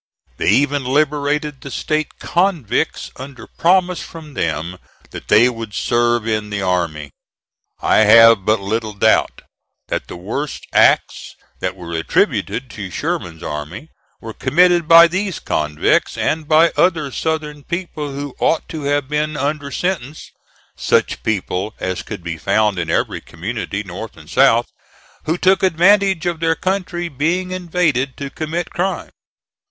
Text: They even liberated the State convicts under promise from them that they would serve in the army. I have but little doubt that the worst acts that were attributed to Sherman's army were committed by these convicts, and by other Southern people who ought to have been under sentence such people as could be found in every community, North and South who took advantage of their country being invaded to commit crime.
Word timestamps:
They 0.37 0.49
even 0.49 0.83
liberated 0.83 1.61
the 1.61 1.69
State 1.69 2.17
convicts 2.17 3.11
under 3.17 3.45
promise 3.45 4.01
from 4.01 4.33
them 4.33 4.79
that 5.11 5.27
they 5.27 5.47
would 5.47 5.75
serve 5.75 6.27
in 6.27 6.49
the 6.49 6.63
army. 6.63 7.11
I 7.83 7.97
have 7.97 8.43
but 8.43 8.59
little 8.59 8.93
doubt 8.93 9.43
that 9.89 10.07
the 10.07 10.15
worst 10.17 10.65
acts 10.73 11.35
that 11.59 11.75
were 11.75 11.91
attributed 11.93 12.67
to 12.71 12.89
Sherman's 12.89 13.43
army 13.43 13.89
were 14.19 14.33
committed 14.33 14.87
by 14.87 15.07
these 15.07 15.37
convicts, 15.37 16.17
and 16.17 16.47
by 16.47 16.71
other 16.75 17.11
Southern 17.11 17.63
people 17.63 18.11
who 18.11 18.35
ought 18.39 18.67
to 18.69 18.85
have 18.85 19.07
been 19.07 19.37
under 19.37 19.69
sentence 19.69 20.31
such 20.75 21.21
people 21.21 21.75
as 21.79 22.01
could 22.01 22.23
be 22.23 22.39
found 22.39 22.79
in 22.79 22.89
every 22.89 23.21
community, 23.21 23.83
North 23.83 24.17
and 24.17 24.27
South 24.31 24.65
who 25.25 25.37
took 25.37 25.61
advantage 25.61 26.25
of 26.25 26.39
their 26.39 26.55
country 26.55 27.07
being 27.07 27.51
invaded 27.51 28.17
to 28.17 28.31
commit 28.31 28.71
crime. 28.71 29.11